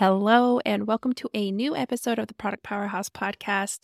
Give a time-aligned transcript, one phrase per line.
[0.00, 3.80] Hello, and welcome to a new episode of the Product Powerhouse podcast.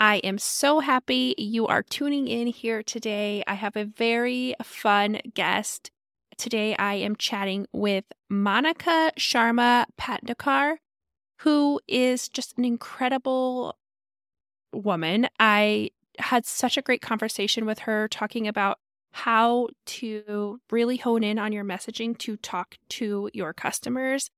[0.00, 3.44] I am so happy you are tuning in here today.
[3.46, 5.90] I have a very fun guest.
[6.38, 10.76] Today, I am chatting with Monica Sharma Patnakar,
[11.40, 13.76] who is just an incredible
[14.72, 15.28] woman.
[15.38, 18.78] I had such a great conversation with her talking about
[19.12, 24.30] how to really hone in on your messaging to talk to your customers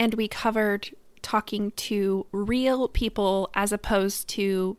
[0.00, 0.90] and we covered
[1.22, 4.78] talking to real people as opposed to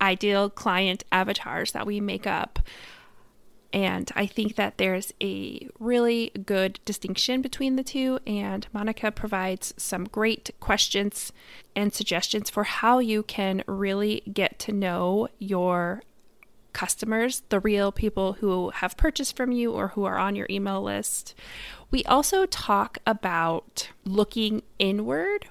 [0.00, 2.58] ideal client avatars that we make up.
[3.74, 8.18] And I think that there's a really good distinction between the two.
[8.26, 11.32] And Monica provides some great questions
[11.76, 16.02] and suggestions for how you can really get to know your
[16.72, 20.82] customers, the real people who have purchased from you or who are on your email
[20.82, 21.34] list,
[21.90, 25.46] we also talk about looking inward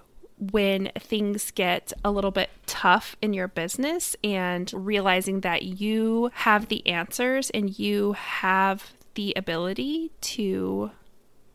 [0.51, 6.67] when things get a little bit tough in your business and realizing that you have
[6.67, 10.89] the answers and you have the ability to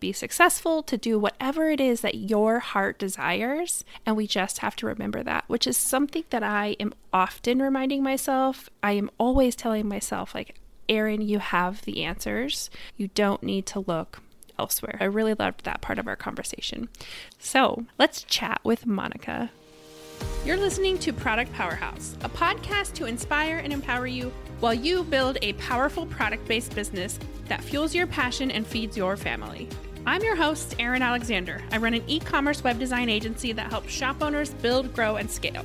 [0.00, 3.84] be successful, to do whatever it is that your heart desires.
[4.04, 8.02] And we just have to remember that, which is something that I am often reminding
[8.02, 8.68] myself.
[8.82, 10.56] I am always telling myself, like,
[10.88, 12.70] Erin, you have the answers.
[12.96, 14.22] You don't need to look
[14.58, 14.96] elsewhere.
[15.00, 16.88] I really loved that part of our conversation.
[17.38, 19.50] So let's chat with Monica.
[20.44, 25.38] You're listening to Product Powerhouse, a podcast to inspire and empower you while you build
[25.42, 29.68] a powerful product based business that fuels your passion and feeds your family.
[30.06, 31.60] I'm your host, Erin Alexander.
[31.72, 35.28] I run an e commerce web design agency that helps shop owners build, grow, and
[35.28, 35.64] scale.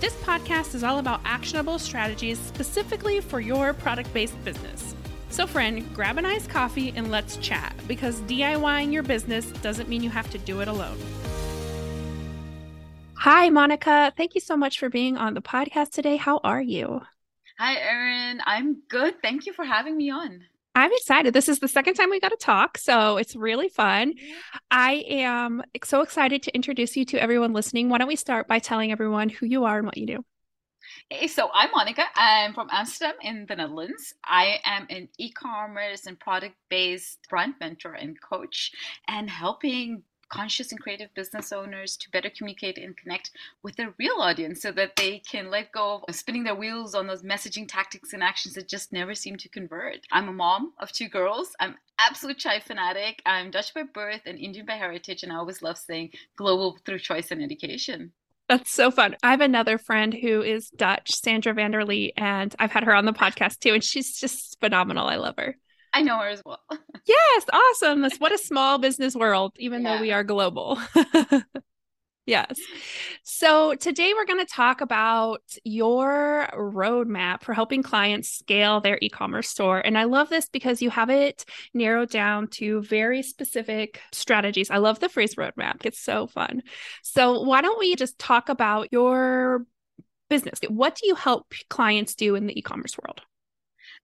[0.00, 4.94] This podcast is all about actionable strategies specifically for your product based business.
[5.30, 10.02] So, friend, grab an iced coffee and let's chat because DIYing your business doesn't mean
[10.02, 10.98] you have to do it alone.
[13.20, 14.14] Hi, Monica.
[14.16, 16.16] Thank you so much for being on the podcast today.
[16.16, 17.02] How are you?
[17.58, 18.40] Hi, Erin.
[18.46, 19.20] I'm good.
[19.20, 20.42] Thank you for having me on.
[20.74, 21.34] I'm excited.
[21.34, 24.14] This is the second time we got to talk, so it's really fun.
[24.70, 27.90] I am so excited to introduce you to everyone listening.
[27.90, 30.24] Why don't we start by telling everyone who you are and what you do?
[31.10, 32.04] Hey, so I'm Monica.
[32.14, 34.14] I'm from Amsterdam in the Netherlands.
[34.24, 38.72] I am an e commerce and product based brand mentor and coach,
[39.08, 43.32] and helping conscious and creative business owners to better communicate and connect
[43.62, 47.06] with their real audience so that they can let go of spinning their wheels on
[47.06, 49.98] those messaging tactics and actions that just never seem to convert.
[50.10, 51.54] I'm a mom of two girls.
[51.60, 53.20] I'm absolute chai fanatic.
[53.26, 57.00] I'm Dutch by birth and Indian by heritage, and I always love saying global through
[57.00, 58.12] choice and education.
[58.48, 59.16] That's so fun.
[59.22, 63.12] I have another friend who is Dutch, Sandra Vanderlee, and I've had her on the
[63.12, 65.06] podcast too, and she's just phenomenal.
[65.06, 65.56] I love her.
[65.92, 66.60] I know her as well.
[67.06, 68.00] yes, awesome.
[68.02, 69.96] That's what a small business world, even yeah.
[69.96, 70.78] though we are global.
[72.30, 72.60] Yes.
[73.24, 79.08] So today we're going to talk about your roadmap for helping clients scale their e
[79.08, 79.80] commerce store.
[79.80, 84.70] And I love this because you have it narrowed down to very specific strategies.
[84.70, 86.62] I love the phrase roadmap, it's so fun.
[87.02, 89.66] So, why don't we just talk about your
[90.28, 90.60] business?
[90.68, 93.22] What do you help clients do in the e commerce world?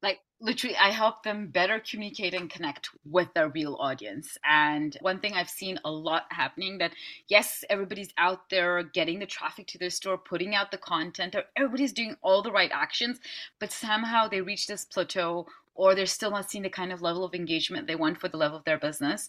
[0.06, 4.38] Like literally i help them better communicate and connect with their real audience.
[4.44, 6.92] And one thing i've seen a lot happening that
[7.26, 11.92] yes everybody's out there getting the traffic to their store putting out the content everybody's
[11.92, 13.18] doing all the right actions
[13.58, 15.46] but somehow they reach this plateau
[15.76, 18.36] or they're still not seeing the kind of level of engagement they want for the
[18.36, 19.28] level of their business.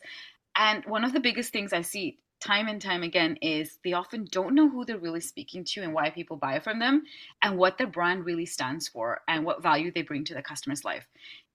[0.56, 4.28] And one of the biggest things i see time and time again is they often
[4.32, 7.04] don't know who they're really speaking to and why people buy from them
[7.42, 10.86] and what their brand really stands for and what value they bring to the customer's
[10.86, 11.08] life.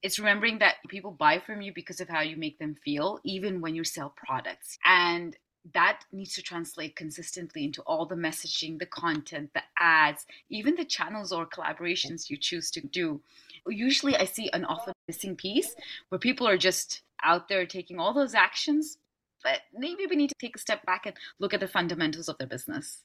[0.02, 3.60] It's remembering that people buy from you because of how you make them feel, even
[3.60, 4.78] when you sell products.
[4.84, 5.36] And
[5.74, 10.84] that needs to translate consistently into all the messaging, the content, the ads, even the
[10.84, 13.20] channels or collaborations you choose to do.
[13.68, 15.76] Usually, I see an often missing piece
[16.08, 18.98] where people are just out there taking all those actions,
[19.42, 22.38] but maybe we need to take a step back and look at the fundamentals of
[22.38, 23.02] their business.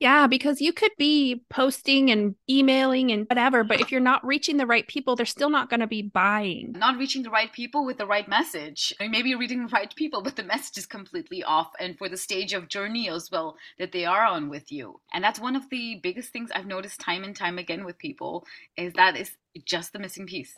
[0.00, 4.56] Yeah, because you could be posting and emailing and whatever, but if you're not reaching
[4.56, 6.76] the right people, they're still not going to be buying.
[6.78, 8.94] Not reaching the right people with the right message.
[9.00, 11.72] I mean, maybe you're reading the right people, but the message is completely off.
[11.80, 15.00] And for the stage of journey as well that they are on with you.
[15.12, 18.46] And that's one of the biggest things I've noticed time and time again with people
[18.76, 19.32] is that is
[19.64, 20.56] just the missing piece.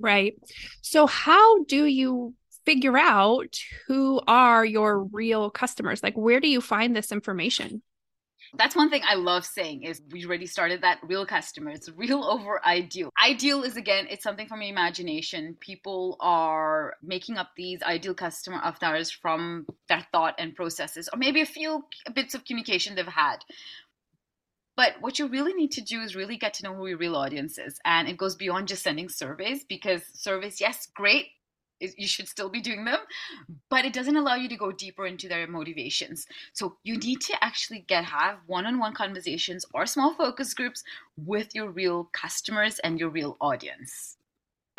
[0.00, 0.34] Right.
[0.80, 2.34] So, how do you
[2.70, 3.56] figure out
[3.88, 6.04] who are your real customers?
[6.04, 7.82] Like, where do you find this information?
[8.54, 11.70] That's one thing I love saying is we already started that real customer.
[11.70, 13.10] It's real over ideal.
[13.22, 15.56] Ideal is again, it's something from imagination.
[15.58, 21.18] People are making up these ideal customer of avatars from their thought and processes, or
[21.18, 21.84] maybe a few
[22.14, 23.38] bits of communication they've had.
[24.76, 27.16] But what you really need to do is really get to know who your real
[27.16, 27.80] audience is.
[27.84, 31.26] And it goes beyond just sending surveys because surveys, yes, great.
[31.80, 33.00] You should still be doing them,
[33.70, 36.26] but it doesn't allow you to go deeper into their motivations.
[36.52, 40.84] So you need to actually get have one-on-one conversations or small focus groups
[41.16, 44.16] with your real customers and your real audience.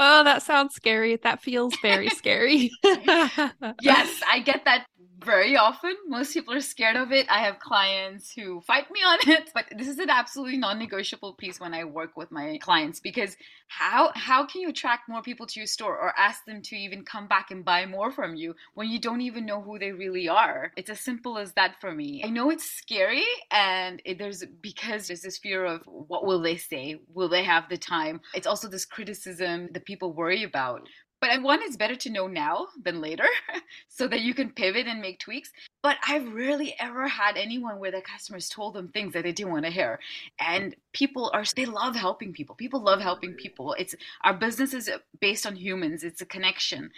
[0.04, 1.16] Oh, that sounds scary.
[1.18, 2.72] That feels very scary.
[2.84, 4.88] yes, I get that
[5.24, 5.96] very often.
[6.08, 7.28] Most people are scared of it.
[7.30, 11.60] I have clients who fight me on it, but this is an absolutely non-negotiable piece
[11.60, 13.36] when I work with my clients because
[13.68, 17.04] how how can you attract more people to your store or ask them to even
[17.04, 20.28] come back and buy more from you when you don't even know who they really
[20.28, 20.72] are?
[20.76, 22.22] It's as simple as that for me.
[22.26, 26.58] I know it's scary and it, there's because there's this fear of what will they
[26.58, 27.00] say?
[27.14, 28.22] Will they have the time?
[28.34, 30.88] It's also this criticism that people worry about.
[31.20, 33.28] But one, it's better to know now than later
[33.90, 35.52] so that you can pivot and make tweaks.
[35.84, 39.52] But I've rarely ever had anyone where the customers told them things that they didn't
[39.52, 40.00] want to hear.
[40.40, 42.56] And people are, they love helping people.
[42.56, 43.76] People love helping people.
[43.78, 43.94] It's
[44.24, 44.90] our business is
[45.20, 46.90] based on humans, it's a connection.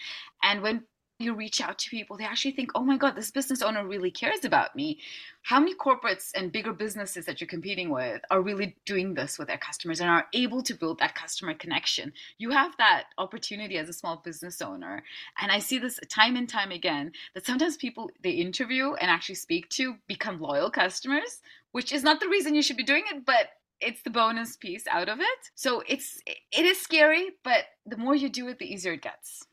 [0.42, 0.84] And when
[1.24, 4.12] you reach out to people, they actually think, oh my God, this business owner really
[4.12, 5.00] cares about me.
[5.44, 9.48] How many corporates and bigger businesses that you're competing with are really doing this with
[9.48, 12.14] their customers and are able to build that customer connection?
[12.38, 15.04] You have that opportunity as a small business owner.
[15.42, 19.36] And I see this time and time again that sometimes people they interview and actually
[19.36, 21.42] speak to become loyal customers,
[21.72, 23.50] which is not the reason you should be doing it, but
[23.82, 25.52] it's the bonus piece out of it.
[25.56, 29.46] So it's it is scary, but the more you do it, the easier it gets.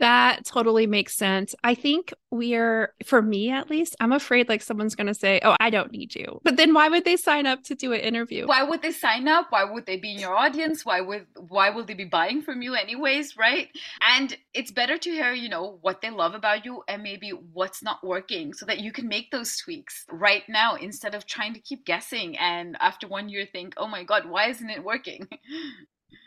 [0.00, 1.54] That totally makes sense.
[1.62, 5.56] I think we're, for me at least, I'm afraid like someone's going to say, Oh,
[5.60, 6.40] I don't need you.
[6.42, 8.46] But then why would they sign up to do an interview?
[8.46, 9.48] Why would they sign up?
[9.50, 10.86] Why would they be in your audience?
[10.86, 13.36] Why would, why will they be buying from you anyways?
[13.36, 13.68] Right.
[14.00, 17.82] And it's better to hear, you know, what they love about you and maybe what's
[17.82, 21.60] not working so that you can make those tweaks right now instead of trying to
[21.60, 22.38] keep guessing.
[22.38, 25.28] And after one year, think, Oh my God, why isn't it working?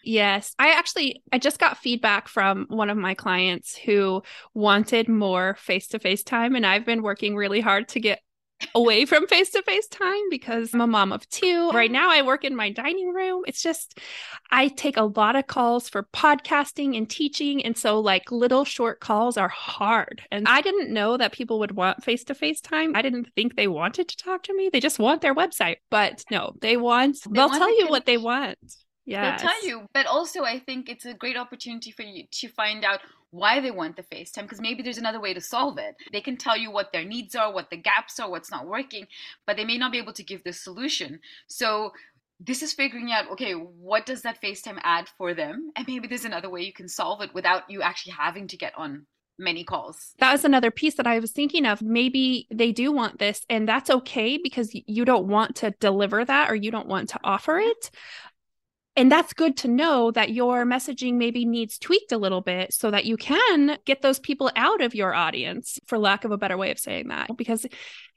[0.04, 0.54] Yes.
[0.60, 4.22] I actually I just got feedback from one of my clients who
[4.54, 8.20] wanted more face-to-face time and I've been working really hard to get
[8.76, 11.70] away from face-to-face time because I'm a mom of two.
[11.72, 13.44] Right now I work in my dining room.
[13.46, 14.00] It's just
[14.52, 19.00] I take a lot of calls for podcasting and teaching and so like little short
[19.00, 20.22] calls are hard.
[20.32, 22.96] And I didn't know that people would want face-to-face time.
[22.96, 24.70] I didn't think they wanted to talk to me.
[24.72, 25.78] They just want their website.
[25.90, 28.60] But no, they want they they'll want tell you what they want.
[29.06, 29.86] Yeah, they'll tell you.
[29.94, 33.02] But also, I think it's a great opportunity for you to find out
[33.32, 35.96] why they want the FaceTime because maybe there's another way to solve it.
[36.12, 39.08] They can tell you what their needs are, what the gaps are, what's not working,
[39.48, 41.20] but they may not be able to give the solution.
[41.48, 41.94] So
[42.40, 46.26] this is figuring out okay what does that facetime add for them and maybe there's
[46.26, 49.06] another way you can solve it without you actually having to get on
[49.40, 50.14] many calls.
[50.20, 51.82] That was another piece that I was thinking of.
[51.82, 56.52] Maybe they do want this, and that's okay because you don't want to deliver that
[56.52, 57.90] or you don't want to offer it
[58.96, 62.92] and that's good to know that your messaging maybe needs tweaked a little bit so
[62.92, 66.58] that you can get those people out of your audience, for lack of a better
[66.58, 67.36] way of saying that.
[67.36, 67.66] Because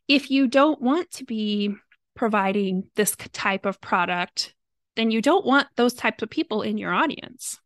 [0.06, 1.74] if you don't want to be
[2.14, 4.54] providing this type of product,
[4.96, 7.58] then you don't want those types of people in your audience.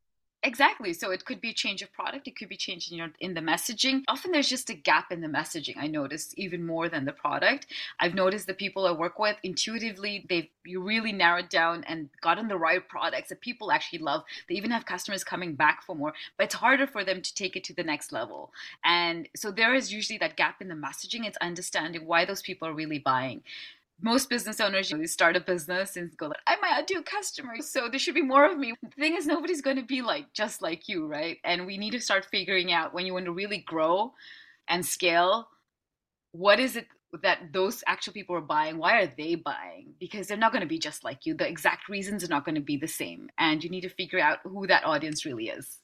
[0.42, 0.94] Exactly.
[0.94, 2.26] So it could be a change of product.
[2.26, 4.04] It could be changing your, in the messaging.
[4.08, 5.76] Often there's just a gap in the messaging.
[5.76, 7.66] I notice even more than the product.
[7.98, 12.48] I've noticed the people I work with intuitively they've you really narrowed down and gotten
[12.48, 14.24] the right products that people actually love.
[14.48, 17.56] They even have customers coming back for more, but it's harder for them to take
[17.56, 18.52] it to the next level.
[18.84, 21.26] And so there is usually that gap in the messaging.
[21.26, 23.42] It's understanding why those people are really buying
[24.02, 27.54] most business owners you start a business and go like i'm my ideal customer.
[27.60, 28.74] So there should be more of me.
[28.82, 31.38] The thing is nobody's going to be like just like you right?
[31.44, 34.12] And we need to start figuring out when you want to really grow
[34.68, 35.48] and scale
[36.32, 36.86] what is it
[37.22, 38.78] that those actual people are buying?
[38.78, 39.94] Why are they buying?
[39.98, 41.34] Because they're not going to be just like you.
[41.34, 43.30] The exact reasons are not going to be the same.
[43.36, 45.79] And you need to figure out who that audience really is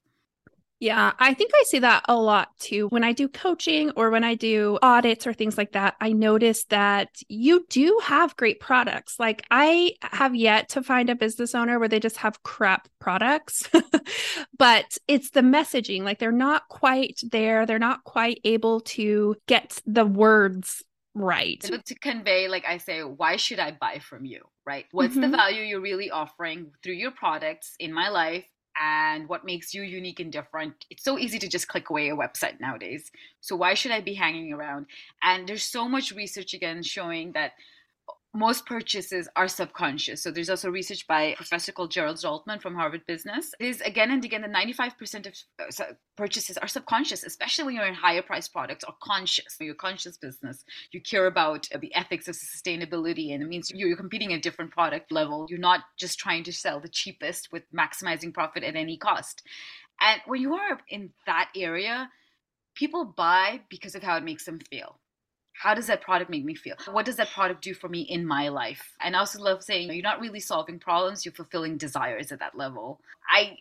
[0.78, 2.88] yeah, I think I see that a lot too.
[2.88, 6.64] When I do coaching or when I do audits or things like that, I notice
[6.64, 9.18] that you do have great products.
[9.18, 13.70] Like I have yet to find a business owner where they just have crap products,
[14.58, 16.02] but it's the messaging.
[16.02, 17.64] Like they're not quite there.
[17.64, 21.60] They're not quite able to get the words right.
[21.62, 24.42] To convey, like I say, why should I buy from you?
[24.66, 24.84] Right?
[24.92, 25.22] What's mm-hmm.
[25.22, 28.44] the value you're really offering through your products in my life?
[28.80, 30.84] And what makes you unique and different.
[30.90, 33.10] It's so easy to just click away a website nowadays.
[33.40, 34.86] So why should I be hanging around?
[35.22, 37.52] And there's so much research again showing that
[38.36, 40.22] most purchases are subconscious.
[40.22, 43.54] So there's also research by a professor called Gerald Zaltman from Harvard Business.
[43.58, 47.86] It is again and again that 95% of uh, purchases are subconscious, especially when you're
[47.86, 49.56] in higher price products or conscious.
[49.58, 50.64] When you're conscious business.
[50.92, 54.70] You care about the ethics of sustainability, and it means you're competing at a different
[54.70, 55.46] product level.
[55.48, 59.42] You're not just trying to sell the cheapest with maximizing profit at any cost.
[60.00, 62.10] And when you are in that area,
[62.74, 64.98] people buy because of how it makes them feel
[65.60, 66.76] how does that product make me feel?
[66.90, 68.94] What does that product do for me in my life?
[69.00, 72.56] And I also love saying you're not really solving problems, you're fulfilling desires at that
[72.56, 73.00] level.
[73.28, 73.58] I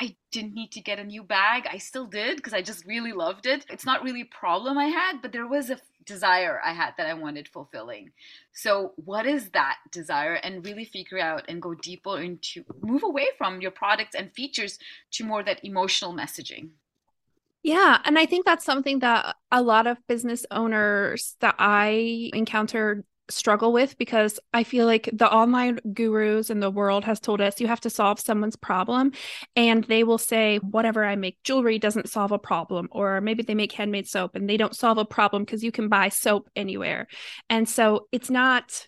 [0.00, 1.66] I didn't need to get a new bag.
[1.68, 3.66] I still did because I just really loved it.
[3.68, 7.06] It's not really a problem I had, but there was a desire I had that
[7.06, 8.12] I wanted fulfilling.
[8.52, 10.34] So, what is that desire?
[10.34, 14.78] And really figure out and go deeper into move away from your products and features
[15.12, 16.70] to more that emotional messaging.
[17.62, 17.98] Yeah.
[18.04, 23.72] And I think that's something that a lot of business owners that I encounter struggle
[23.72, 27.66] with because I feel like the online gurus in the world has told us you
[27.66, 29.12] have to solve someone's problem
[29.54, 33.54] and they will say whatever I make jewelry doesn't solve a problem or maybe they
[33.54, 37.06] make handmade soap and they don't solve a problem because you can buy soap anywhere.
[37.50, 38.86] And so it's not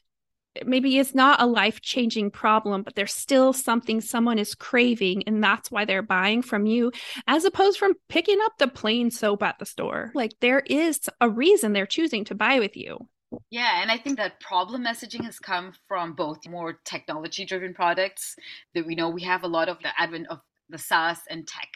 [0.65, 5.43] maybe it's not a life changing problem, but there's still something someone is craving, and
[5.43, 6.93] that's why they're buying from you,
[7.27, 10.11] as opposed from picking up the plain soap at the store.
[10.15, 13.09] Like there is a reason they're choosing to buy with you.
[13.51, 18.35] Yeah, and I think that problem messaging has come from both more technology driven products
[18.75, 21.69] that we know we have a lot of the advent of the SaaS and tech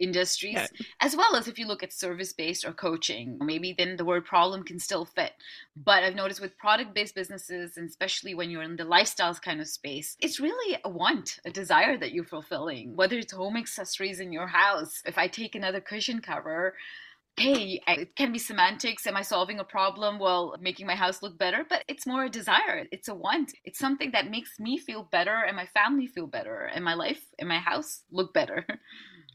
[0.00, 0.66] industries yeah.
[1.00, 4.24] as well as if you look at service based or coaching maybe then the word
[4.24, 5.32] problem can still fit
[5.76, 9.60] but i've noticed with product based businesses and especially when you're in the lifestyles kind
[9.60, 14.20] of space it's really a want a desire that you're fulfilling whether it's home accessories
[14.20, 16.74] in your house if i take another cushion cover
[17.38, 19.06] hey, it can be semantics.
[19.06, 21.64] Am I solving a problem while making my house look better?
[21.68, 22.86] But it's more a desire.
[22.90, 23.52] It's a want.
[23.64, 27.24] It's something that makes me feel better and my family feel better and my life
[27.38, 28.66] and my house look better.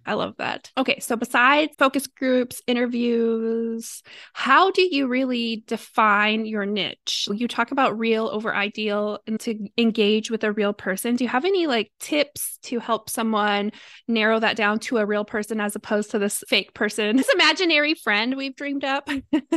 [0.05, 0.72] I love that.
[0.77, 7.27] Okay, so besides focus groups, interviews, how do you really define your niche?
[7.31, 11.15] You talk about real over ideal and to engage with a real person.
[11.15, 13.72] Do you have any like tips to help someone
[14.07, 17.93] narrow that down to a real person as opposed to this fake person, this imaginary
[17.93, 19.10] friend we've dreamed up?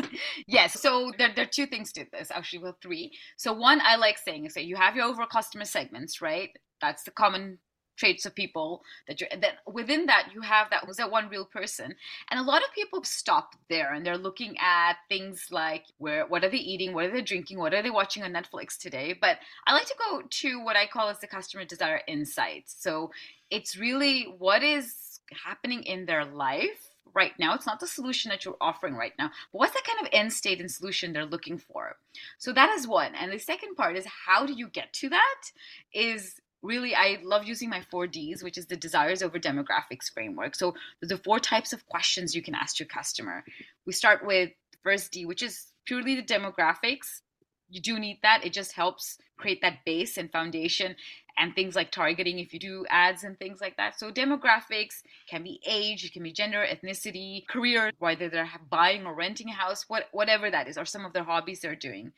[0.47, 0.81] yes.
[0.81, 3.13] So there, there are two things to this, actually, well, three.
[3.37, 6.51] So one I like saying is that you have your overall customer segments, right?
[6.81, 7.59] That's the common
[7.97, 11.45] traits of people that you're that within that you have that was that one real
[11.45, 11.95] person
[12.31, 16.45] and a lot of people stop there and they're looking at things like where what
[16.45, 19.39] are they eating what are they drinking what are they watching on netflix today but
[19.67, 23.11] i like to go to what i call as the customer desire insights so
[23.51, 27.55] it's really what is happening in their life right now.
[27.55, 30.33] It's not the solution that you're offering right now, but what's that kind of end
[30.33, 31.97] state and solution they're looking for?
[32.39, 33.15] So that is one.
[33.15, 35.41] And the second part is how do you get to that?
[35.95, 36.35] Is
[36.67, 40.55] really I love using my four Ds, which is the desires over demographics framework.
[40.55, 43.45] So the four types of questions you can ask your customer.
[43.87, 47.21] We start with the first D, which is purely the demographics.
[47.69, 48.45] You do need that.
[48.45, 50.97] It just helps create that base and foundation
[51.39, 53.99] and things like targeting if you do ads and things like that.
[53.99, 59.15] So demographics can be age, it can be gender, ethnicity, career, whether they're buying or
[59.15, 62.13] renting a house, what, whatever that is, or some of their hobbies they're doing.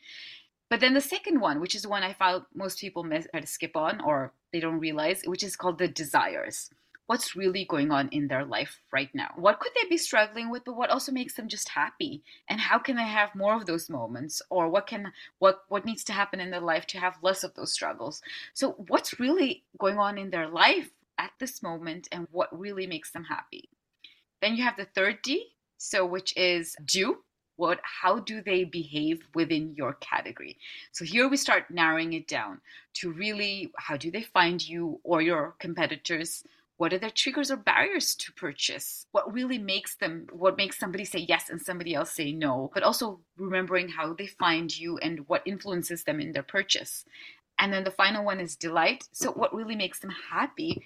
[0.69, 3.41] But then the second one, which is the one I found most people miss, try
[3.41, 6.69] to skip on or they don't realize, which is called the desires.
[7.07, 9.33] What's really going on in their life right now?
[9.35, 12.21] What could they be struggling with, but what also makes them just happy?
[12.47, 14.43] And how can they have more of those moments?
[14.51, 17.55] Or what can what what needs to happen in their life to have less of
[17.55, 18.21] those struggles?
[18.53, 23.09] So what's really going on in their life at this moment and what really makes
[23.09, 23.69] them happy?
[24.39, 27.23] Then you have the third D, so which is do
[27.59, 30.57] what how do they behave within your category?
[30.93, 32.61] So here we start narrowing it down
[32.95, 36.45] to really how do they find you or your competitors?
[36.77, 39.05] What are their triggers or barriers to purchase?
[39.11, 42.71] What really makes them what makes somebody say yes and somebody else say no?
[42.73, 47.03] But also remembering how they find you and what influences them in their purchase.
[47.59, 49.09] And then the final one is delight.
[49.11, 50.81] So what really makes them happy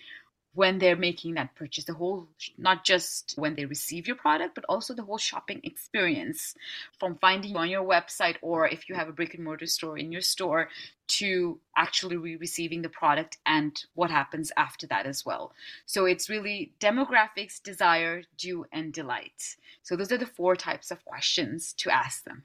[0.55, 4.65] when they're making that purchase the whole not just when they receive your product but
[4.69, 6.55] also the whole shopping experience.
[6.99, 9.97] From finding you on your website or if you have a brick and mortar store
[9.97, 10.69] in your store
[11.05, 15.53] to actually receiving the product and what happens after that as well.
[15.85, 19.55] So it's really demographics desire do and delight.
[19.81, 22.43] So those are the four types of questions to ask them.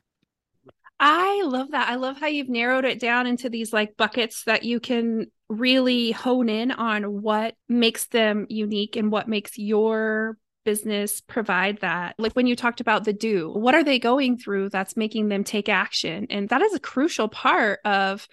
[1.00, 1.88] I love that.
[1.88, 6.12] I love how you've narrowed it down into these like buckets that you can really
[6.12, 12.14] hone in on what makes them unique and what makes your business provide that.
[12.18, 15.42] Like when you talked about the do, what are they going through that's making them
[15.42, 16.26] take action?
[16.28, 18.28] And that is a crucial part of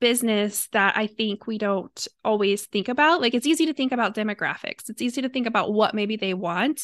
[0.00, 3.20] business that I think we don't always think about.
[3.20, 6.34] Like it's easy to think about demographics, it's easy to think about what maybe they
[6.34, 6.82] want,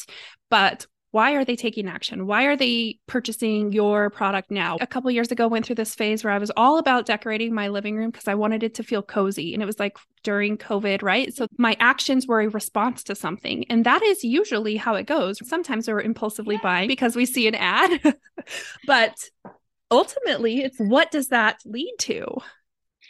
[0.49, 2.25] but why are they taking action?
[2.25, 4.77] Why are they purchasing your product now?
[4.79, 7.67] A couple years ago went through this phase where i was all about decorating my
[7.67, 11.01] living room because i wanted it to feel cozy and it was like during covid
[11.03, 11.33] right?
[11.33, 15.45] So my actions were a response to something and that is usually how it goes.
[15.47, 18.15] Sometimes we're impulsively buying because we see an ad
[18.87, 19.15] but
[19.89, 22.25] ultimately it's what does that lead to?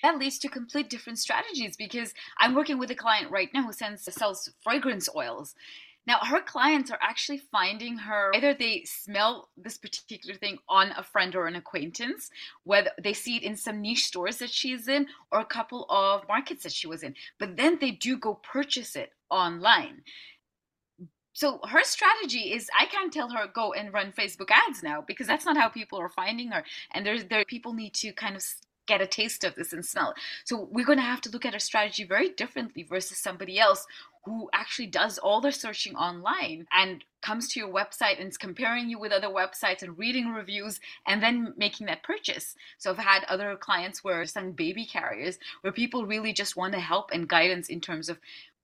[0.04, 3.74] That leads to complete different strategies because i'm working with a client right now who
[3.74, 5.54] sends sells fragrance oils
[6.08, 11.04] now, her clients are actually finding her either they smell this particular thing on a
[11.04, 12.32] friend or an acquaintance,
[12.64, 16.28] whether they see it in some niche stores that she's in or a couple of
[16.28, 20.02] markets that she was in, but then they do go purchase it online.
[21.34, 25.28] So her strategy is I can't tell her go and run Facebook ads now because
[25.28, 26.64] that's not how people are finding her.
[26.92, 28.44] And there's there people need to kind of
[28.88, 30.14] get a taste of this and smell.
[30.44, 33.86] So we're going to have to look at our strategy very differently versus somebody else
[34.24, 38.90] who actually does all their searching online and comes to your website and is comparing
[38.90, 42.56] you with other websites and reading reviews and then making that purchase.
[42.78, 46.80] So I've had other clients where some baby carriers where people really just want to
[46.80, 48.20] help and guidance in terms of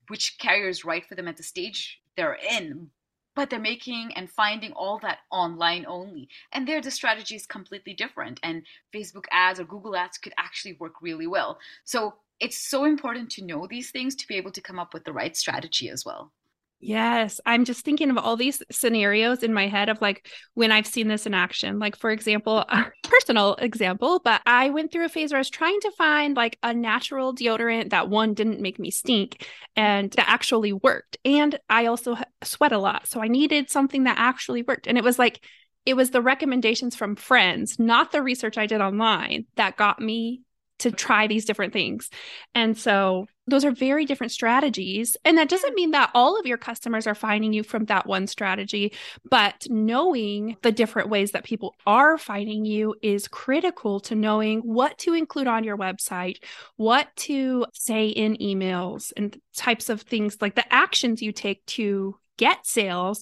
[0.07, 2.89] which carrier is right for them at the stage they're in
[3.37, 6.27] but they're making and finding all that online only.
[6.51, 8.39] And there, the strategy is completely different.
[8.41, 11.59] And Facebook ads or Google ads could actually work really well.
[11.83, 15.03] So it's so important to know these things to be able to come up with
[15.03, 16.32] the right strategy as well.
[16.79, 20.86] Yes, I'm just thinking of all these scenarios in my head of like when I've
[20.86, 21.79] seen this in action.
[21.79, 25.50] Like, for example, a personal example, but I went through a phase where I was
[25.50, 30.29] trying to find like a natural deodorant that one didn't make me stink and that
[30.29, 31.17] actually worked.
[31.25, 33.08] And I also sweat a lot.
[33.08, 34.86] So I needed something that actually worked.
[34.86, 35.44] And it was like,
[35.88, 40.41] it was the recommendations from friends, not the research I did online, that got me
[40.79, 42.10] to try these different things.
[42.53, 45.15] And so those are very different strategies.
[45.24, 48.27] And that doesn't mean that all of your customers are finding you from that one
[48.27, 48.93] strategy,
[49.29, 54.98] but knowing the different ways that people are finding you is critical to knowing what
[55.00, 56.38] to include on your website,
[56.75, 62.18] what to say in emails, and types of things like the actions you take to
[62.37, 63.22] get sales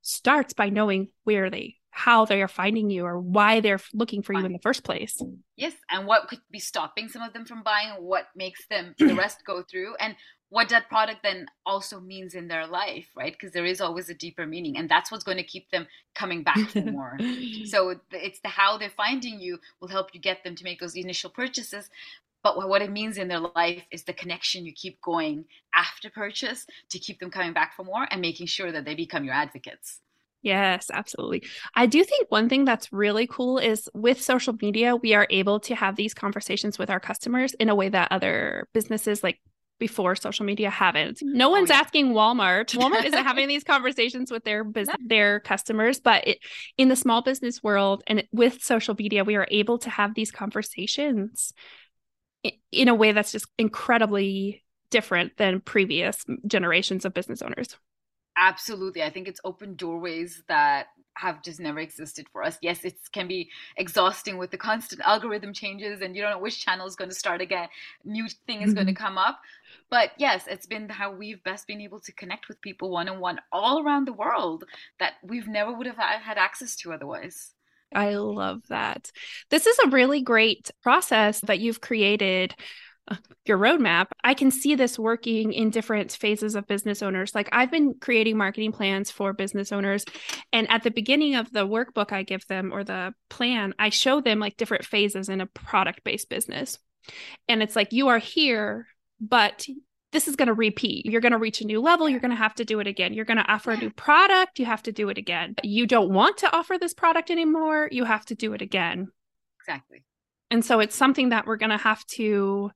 [0.00, 4.32] starts by knowing where they how they are finding you or why they're looking for
[4.32, 5.20] you in the first place.
[5.56, 9.14] Yes, and what could be stopping some of them from buying, what makes them the
[9.14, 10.14] rest go through, and
[10.48, 13.32] what that product then also means in their life, right?
[13.32, 16.44] Because there is always a deeper meaning, and that's what's going to keep them coming
[16.44, 17.18] back for more.
[17.64, 20.94] so it's the how they're finding you will help you get them to make those
[20.94, 21.90] initial purchases.
[22.44, 26.64] But what it means in their life is the connection you keep going after purchase
[26.90, 30.00] to keep them coming back for more and making sure that they become your advocates.
[30.42, 31.42] Yes, absolutely.
[31.74, 35.60] I do think one thing that's really cool is with social media, we are able
[35.60, 39.40] to have these conversations with our customers in a way that other businesses like
[39.78, 41.18] before social media haven't.
[41.18, 41.36] Mm-hmm.
[41.36, 41.80] No oh, one's oh, yeah.
[41.80, 42.76] asking Walmart.
[42.76, 46.38] Walmart isn't having these conversations with their business, their customers, but it,
[46.76, 50.30] in the small business world and with social media, we are able to have these
[50.30, 51.52] conversations
[52.70, 57.76] in a way that's just incredibly different than previous generations of business owners.
[58.38, 59.02] Absolutely.
[59.02, 62.56] I think it's open doorways that have just never existed for us.
[62.62, 66.64] Yes, it can be exhausting with the constant algorithm changes and you don't know which
[66.64, 67.68] channel is going to start again,
[68.04, 68.74] new thing is mm-hmm.
[68.74, 69.40] going to come up.
[69.90, 73.18] But yes, it's been how we've best been able to connect with people one on
[73.18, 74.64] one all around the world
[75.00, 77.54] that we've never would have had access to otherwise.
[77.94, 79.10] I love that.
[79.50, 82.54] This is a really great process that you've created
[83.44, 87.34] your roadmap, I can see this working in different phases of business owners.
[87.34, 90.04] Like I've been creating marketing plans for business owners.
[90.52, 94.20] And at the beginning of the workbook I give them or the plan, I show
[94.20, 96.78] them like different phases in a product based business.
[97.48, 98.86] And it's like, you are here,
[99.20, 99.66] but
[100.12, 101.06] this is going to repeat.
[101.06, 102.08] You're going to reach a new level.
[102.08, 103.12] You're going to have to do it again.
[103.12, 104.58] You're going to offer a new product.
[104.58, 105.54] You have to do it again.
[105.62, 107.88] You don't want to offer this product anymore.
[107.92, 109.08] You have to do it again.
[109.60, 110.02] Exactly.
[110.50, 112.70] And so it's something that we're going to have to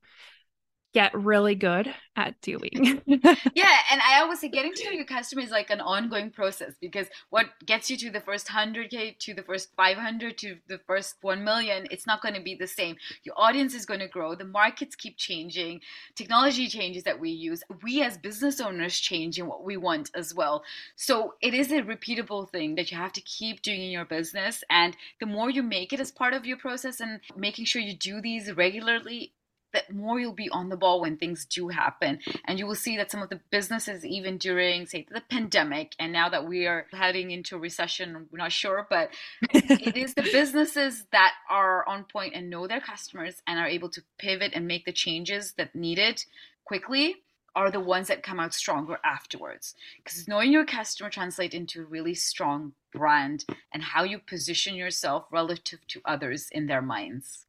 [0.93, 3.01] get really good at doing.
[3.07, 6.75] yeah, and I always say getting to know your customer is like an ongoing process
[6.81, 11.17] because what gets you to the first 100k to the first 500 to the first
[11.23, 12.97] 1 million, it's not going to be the same.
[13.25, 15.81] Your audience is going to grow, the markets keep changing,
[16.15, 17.63] technology changes that we use.
[17.83, 20.65] We as business owners change in what we want as well.
[20.97, 24.63] So it is a repeatable thing that you have to keep doing in your business
[24.69, 27.97] and the more you make it as part of your process and making sure you
[27.97, 29.33] do these regularly
[29.73, 32.19] the more you'll be on the ball when things do happen.
[32.45, 36.13] And you will see that some of the businesses, even during, say, the pandemic, and
[36.13, 39.11] now that we are heading into a recession, we're not sure, but
[39.53, 43.89] it is the businesses that are on point and know their customers and are able
[43.91, 46.25] to pivot and make the changes that needed
[46.65, 47.17] quickly
[47.55, 49.75] are the ones that come out stronger afterwards.
[50.03, 55.27] Because knowing your customer translate into a really strong brand and how you position yourself
[55.31, 57.47] relative to others in their minds.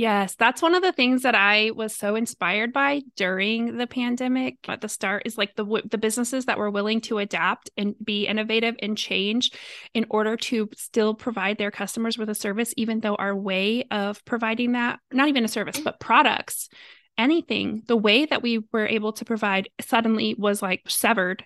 [0.00, 4.56] Yes, that's one of the things that I was so inspired by during the pandemic
[4.66, 8.26] at the start is like the the businesses that were willing to adapt and be
[8.26, 9.50] innovative and change
[9.92, 14.24] in order to still provide their customers with a service even though our way of
[14.24, 16.70] providing that not even a service but products
[17.18, 21.44] anything the way that we were able to provide suddenly was like severed.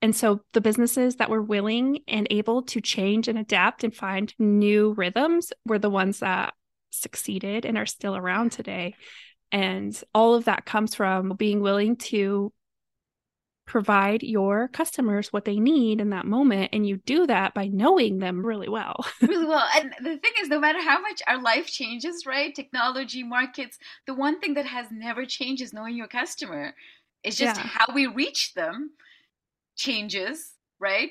[0.00, 4.32] And so the businesses that were willing and able to change and adapt and find
[4.38, 6.54] new rhythms were the ones that
[6.90, 8.94] succeeded and are still around today.
[9.52, 12.52] And all of that comes from being willing to
[13.66, 16.70] provide your customers what they need in that moment.
[16.72, 19.04] And you do that by knowing them really well.
[19.22, 19.66] really well.
[19.76, 22.52] And the thing is, no matter how much our life changes, right?
[22.52, 26.74] Technology, markets, the one thing that has never changed is knowing your customer.
[27.22, 27.66] It's just yeah.
[27.66, 28.90] how we reach them
[29.76, 31.10] changes, right?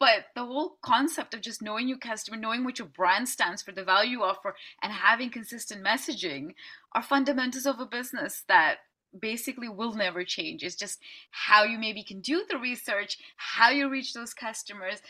[0.00, 3.72] But the whole concept of just knowing your customer, knowing what your brand stands for,
[3.72, 6.54] the value you offer, and having consistent messaging
[6.94, 8.78] are fundamentals of a business that
[9.18, 10.62] basically will never change.
[10.62, 10.98] It's just
[11.30, 15.00] how you maybe can do the research, how you reach those customers,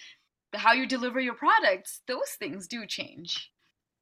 [0.53, 2.01] how you deliver your products.
[2.07, 3.51] Those things do change.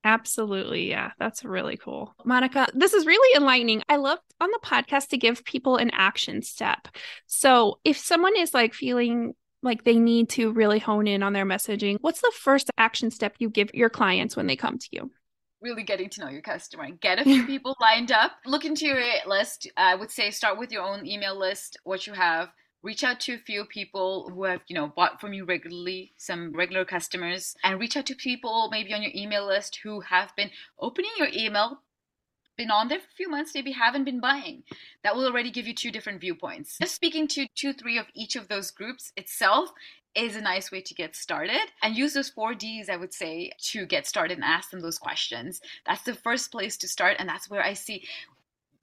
[0.04, 0.90] Absolutely.
[0.90, 2.12] Yeah, that's really cool.
[2.24, 3.82] Monica, this is really enlightening.
[3.88, 6.88] I love on the podcast to give people an action step.
[7.26, 11.46] So if someone is like feeling like they need to really hone in on their
[11.46, 15.10] messaging, what's the first action step you give your clients when they come to you?
[15.60, 16.88] Really getting to know your customer.
[17.00, 18.32] Get a few people lined up.
[18.44, 19.70] Look into your list.
[19.76, 22.48] I would say start with your own email list, what you have.
[22.82, 26.52] Reach out to a few people who have, you know, bought from you regularly, some
[26.52, 30.50] regular customers, and reach out to people maybe on your email list who have been
[30.80, 31.78] opening your email
[32.62, 34.62] been on there for a few months, maybe haven't been buying.
[35.02, 36.78] That will already give you two different viewpoints.
[36.80, 39.70] Just speaking to two, three of each of those groups itself
[40.14, 43.50] is a nice way to get started and use those four D's, I would say,
[43.70, 45.60] to get started and ask them those questions.
[45.86, 47.16] That's the first place to start.
[47.18, 48.04] And that's where I see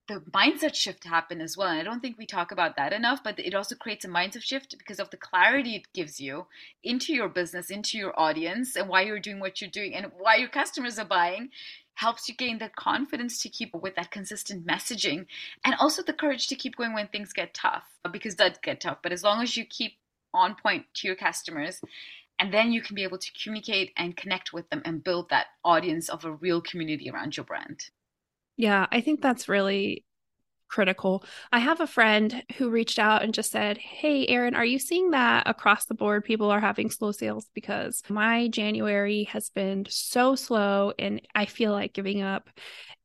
[0.09, 1.67] the mindset shift happen as well.
[1.67, 4.41] And I don't think we talk about that enough, but it also creates a mindset
[4.41, 6.47] shift because of the clarity it gives you
[6.83, 10.35] into your business, into your audience, and why you're doing what you're doing and why
[10.35, 11.49] your customers are buying
[11.99, 15.25] helps you gain that confidence to keep with that consistent messaging
[15.65, 18.99] and also the courage to keep going when things get tough because that get tough.
[19.03, 19.93] But as long as you keep
[20.33, 21.81] on point to your customers
[22.39, 25.47] and then you can be able to communicate and connect with them and build that
[25.65, 27.89] audience of a real community around your brand.
[28.55, 30.03] Yeah i think that's really
[30.69, 31.23] critical.
[31.51, 35.11] I have a friend who reached out and just said, Hey, Erin, are you seeing
[35.11, 37.47] that across the board people are having slow sales?
[37.53, 42.49] Because my January has been so slow and I feel like giving up.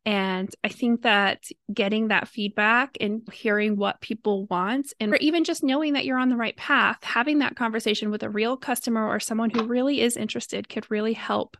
[0.06, 5.44] And I think that getting that feedback and hearing what people want, and or even
[5.44, 9.08] just knowing that you're on the right path, having that conversation with a real customer
[9.08, 11.56] or someone who really is interested could really help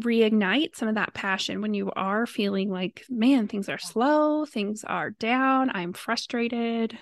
[0.00, 4.84] reignite some of that passion when you are feeling like, man, things are slow, things
[4.84, 6.98] are down, I'm frustrated.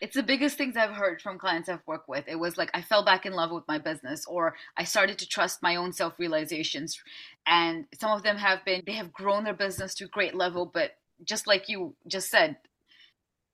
[0.00, 2.24] It's the biggest things I've heard from clients I've worked with.
[2.26, 5.28] It was like I fell back in love with my business, or I started to
[5.28, 6.98] trust my own self realizations.
[7.46, 10.64] And some of them have been, they have grown their business to a great level,
[10.72, 12.56] but just like you just said,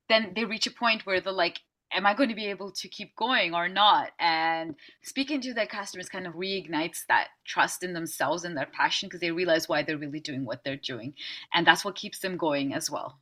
[0.09, 1.61] then they reach a point where they're like,
[1.92, 4.11] am I going to be able to keep going or not?
[4.18, 9.09] And speaking to their customers kind of reignites that trust in themselves and their passion
[9.09, 11.14] because they realize why they're really doing what they're doing.
[11.55, 13.18] And that's what keeps them going as well.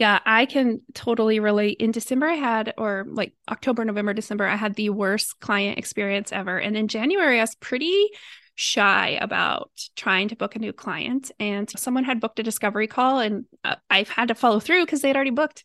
[0.00, 1.76] Yeah, I can totally relate.
[1.80, 6.32] In December, I had, or like October, November, December, I had the worst client experience
[6.32, 6.58] ever.
[6.58, 8.08] And in January, I was pretty
[8.56, 11.30] shy about trying to book a new client.
[11.38, 15.00] And someone had booked a discovery call, and uh, I've had to follow through because
[15.00, 15.62] they'd already booked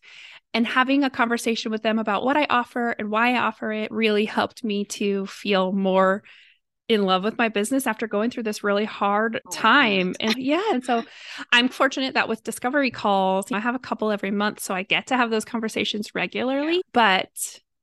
[0.52, 3.90] and having a conversation with them about what I offer and why I offer it
[3.90, 6.22] really helped me to feel more
[6.88, 10.12] in love with my business after going through this really hard oh, time.
[10.18, 11.04] And yeah, and so
[11.52, 15.06] I'm fortunate that with discovery calls, I have a couple every month so I get
[15.06, 17.30] to have those conversations regularly, but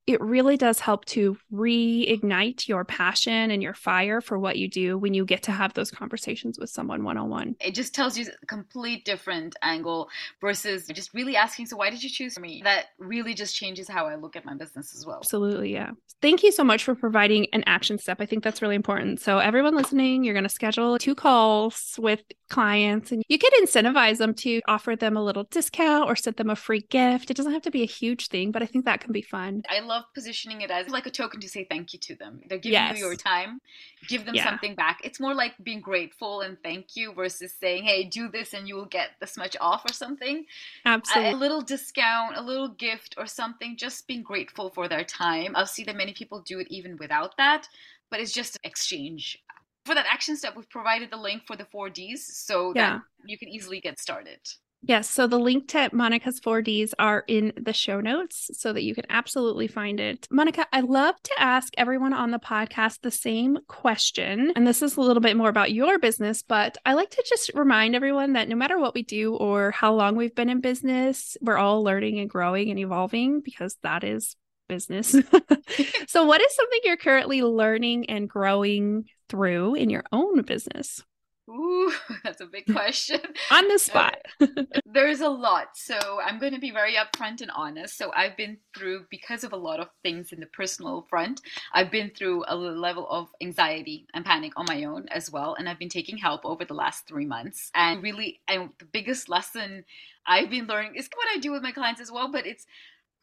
[0.08, 4.98] it really does help to reignite your passion and your fire for what you do
[4.98, 7.56] when you get to have those conversations with someone one on one.
[7.60, 12.02] It just tells you a complete different angle versus just really asking, So, why did
[12.02, 12.62] you choose me?
[12.64, 15.18] That really just changes how I look at my business as well.
[15.18, 15.74] Absolutely.
[15.74, 15.92] Yeah.
[16.22, 18.22] Thank you so much for providing an action step.
[18.22, 19.20] I think that's really important.
[19.20, 24.18] So, everyone listening, you're going to schedule two calls with clients and you can incentivize
[24.18, 27.30] them to offer them a little discount or send them a free gift.
[27.30, 29.64] It doesn't have to be a huge thing, but I think that can be fun.
[29.70, 32.42] I love positioning it as like a token to say thank you to them.
[32.48, 32.98] They're giving yes.
[32.98, 33.62] you your time,
[34.08, 34.46] give them yeah.
[34.46, 35.02] something back.
[35.04, 38.76] It's more like being grateful and thank you versus saying, hey, do this and you
[38.76, 40.46] will get this much off or something.
[40.86, 41.32] Absolutely.
[41.32, 45.56] A, a little discount, a little gift or something, just being grateful for their time.
[45.56, 47.68] I'll see that many people do it even without that,
[48.10, 49.42] but it's just an exchange
[49.88, 52.92] for that action step, we've provided the link for the four Ds so yeah.
[52.92, 54.40] that you can easily get started.
[54.88, 55.10] Yes.
[55.10, 59.04] So the link to Monica's 4Ds are in the show notes so that you can
[59.10, 60.28] absolutely find it.
[60.32, 64.54] Monica, I love to ask everyone on the podcast the same question.
[64.56, 67.52] And this is a little bit more about your business, but I like to just
[67.54, 71.36] remind everyone that no matter what we do or how long we've been in business,
[71.42, 74.38] we're all learning and growing and evolving because that is
[74.70, 75.10] business.
[76.08, 81.04] so, what is something you're currently learning and growing through in your own business?
[81.50, 81.92] Ooh,
[82.24, 83.20] that's a big question.
[83.52, 84.18] On the spot.
[84.86, 85.70] There's a lot.
[85.76, 87.98] So I'm going to be very upfront and honest.
[87.98, 91.42] So I've been through, because of a lot of things in the personal front,
[91.74, 95.56] I've been through a level of anxiety and panic on my own as well.
[95.58, 97.72] And I've been taking help over the last three months.
[97.74, 99.86] And really, and the biggest lesson
[100.26, 102.66] I've been learning is what I do with my clients as well, but it's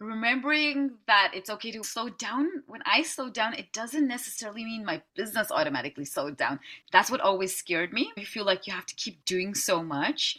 [0.01, 2.63] remembering that it's okay to slow down.
[2.67, 6.61] When I slow down, it doesn't necessarily mean my business automatically slowed down.
[6.93, 8.13] That's what always scared me.
[8.17, 10.37] You feel like you have to keep doing so much.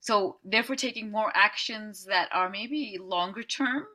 [0.00, 3.86] So, therefore, taking more actions that are maybe longer term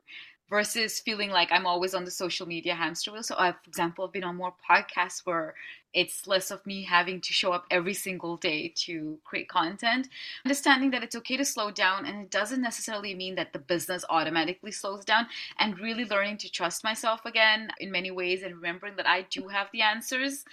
[0.52, 3.22] versus feeling like I'm always on the social media hamster wheel.
[3.22, 5.54] So, I, for example, I've been on more podcasts where
[5.94, 10.10] it's less of me having to show up every single day to create content.
[10.44, 14.04] Understanding that it's okay to slow down and it doesn't necessarily mean that the business
[14.10, 15.26] automatically slows down,
[15.58, 19.48] and really learning to trust myself again in many ways and remembering that I do
[19.48, 20.44] have the answers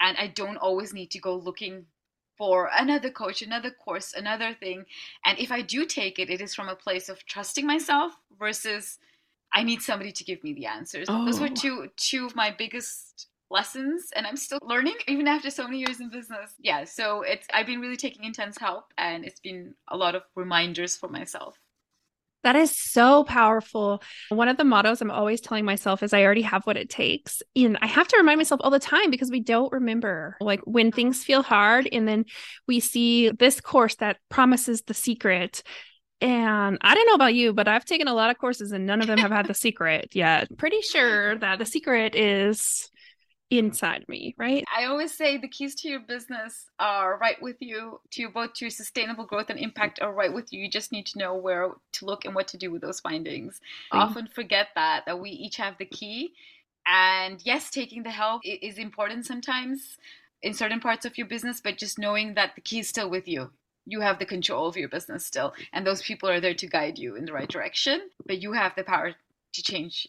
[0.00, 1.86] and I don't always need to go looking
[2.36, 4.84] for another coach, another course, another thing.
[5.24, 9.00] And if I do take it, it is from a place of trusting myself versus
[9.52, 11.06] I need somebody to give me the answers.
[11.08, 11.24] Oh.
[11.24, 11.54] Those were oh.
[11.54, 16.00] two two of my biggest lessons and I'm still learning even after so many years
[16.00, 16.52] in business.
[16.58, 20.22] Yeah, so it's I've been really taking intense help and it's been a lot of
[20.34, 21.56] reminders for myself.
[22.44, 24.00] That is so powerful.
[24.28, 27.42] One of the mottos I'm always telling myself is I already have what it takes.
[27.56, 30.36] And I have to remind myself all the time because we don't remember.
[30.40, 32.26] Like when things feel hard and then
[32.68, 35.64] we see this course that promises the secret
[36.20, 39.00] and I don't know about you, but I've taken a lot of courses and none
[39.00, 40.48] of them have had the secret yet.
[40.56, 42.90] Pretty sure that the secret is
[43.50, 44.64] inside me, right?
[44.76, 48.54] I always say the keys to your business are right with you, to your, both
[48.54, 50.62] to your sustainable growth and impact are right with you.
[50.62, 53.60] You just need to know where to look and what to do with those findings.
[53.92, 53.98] Mm.
[53.98, 56.34] Often forget that that we each have the key.
[56.86, 59.98] And yes, taking the help is important sometimes
[60.42, 63.28] in certain parts of your business, but just knowing that the key is still with
[63.28, 63.50] you
[63.88, 66.98] you have the control of your business still and those people are there to guide
[66.98, 69.12] you in the right direction but you have the power
[69.52, 70.06] to change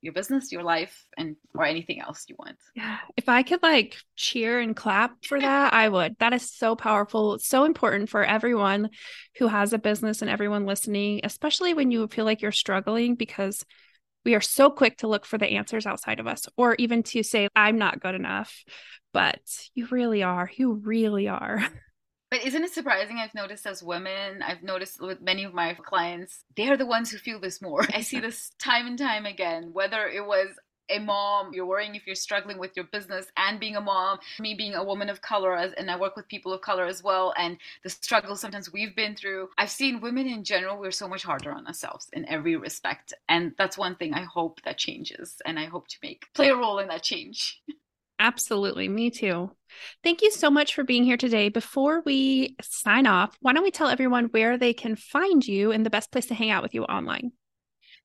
[0.00, 2.56] your business your life and or anything else you want.
[2.76, 2.98] Yeah.
[3.16, 6.16] If i could like cheer and clap for that i would.
[6.20, 7.34] That is so powerful.
[7.34, 8.90] It's so important for everyone
[9.38, 13.64] who has a business and everyone listening especially when you feel like you're struggling because
[14.24, 17.22] we are so quick to look for the answers outside of us or even to
[17.24, 18.64] say i'm not good enough
[19.12, 19.40] but
[19.74, 20.50] you really are.
[20.54, 21.60] You really are
[22.30, 23.18] But isn't it surprising?
[23.18, 27.10] I've noticed as women, I've noticed with many of my clients, they are the ones
[27.10, 27.86] who feel this more.
[27.94, 30.48] I see this time and time again, whether it was
[30.90, 34.54] a mom, you're worrying if you're struggling with your business and being a mom, me
[34.54, 37.58] being a woman of color, and I work with people of color as well, and
[37.82, 39.50] the struggles sometimes we've been through.
[39.58, 43.12] I've seen women in general, we're so much harder on ourselves in every respect.
[43.28, 46.56] And that's one thing I hope that changes, and I hope to make play a
[46.56, 47.60] role in that change.
[48.18, 48.88] Absolutely.
[48.88, 49.50] Me too.
[50.02, 51.48] Thank you so much for being here today.
[51.48, 55.86] Before we sign off, why don't we tell everyone where they can find you and
[55.86, 57.32] the best place to hang out with you online?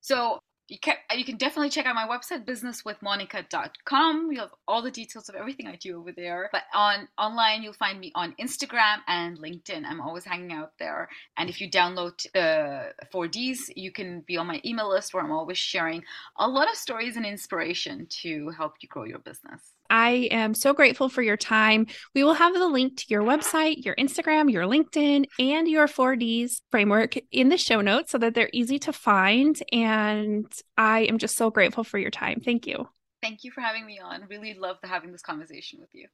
[0.00, 4.80] So, you can, uh, you can definitely check out my website businesswithmonica.com you have all
[4.80, 8.34] the details of everything i do over there but on online you'll find me on
[8.40, 13.70] instagram and linkedin i'm always hanging out there and if you download uh, the 4ds
[13.76, 16.02] you can be on my email list where i'm always sharing
[16.38, 19.60] a lot of stories and inspiration to help you grow your business
[19.94, 21.86] I am so grateful for your time.
[22.16, 26.62] We will have the link to your website, your Instagram, your LinkedIn, and your 4Ds
[26.72, 29.56] framework in the show notes so that they're easy to find.
[29.72, 32.40] And I am just so grateful for your time.
[32.44, 32.88] Thank you.
[33.22, 34.26] Thank you for having me on.
[34.28, 36.08] Really loved having this conversation with you.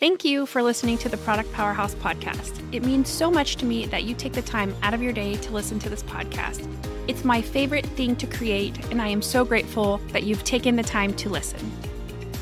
[0.00, 2.58] Thank you for listening to the Product Powerhouse podcast.
[2.74, 5.34] It means so much to me that you take the time out of your day
[5.36, 6.66] to listen to this podcast.
[7.06, 10.82] It's my favorite thing to create, and I am so grateful that you've taken the
[10.82, 11.60] time to listen.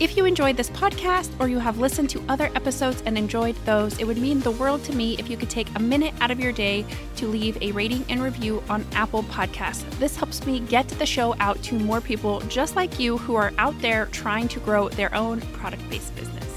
[0.01, 3.97] If you enjoyed this podcast or you have listened to other episodes and enjoyed those,
[4.01, 6.41] it would mean the world to me if you could take a minute out of
[6.41, 9.89] your day to leave a rating and review on Apple Podcasts.
[10.01, 13.53] This helps me get the show out to more people just like you who are
[13.57, 16.54] out there trying to grow their own product based business.